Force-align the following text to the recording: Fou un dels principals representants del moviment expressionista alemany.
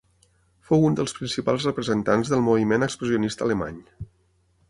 Fou 0.69 0.85
un 0.87 0.95
dels 0.99 1.13
principals 1.17 1.67
representants 1.69 2.33
del 2.33 2.43
moviment 2.47 2.87
expressionista 2.87 3.47
alemany. 3.49 3.77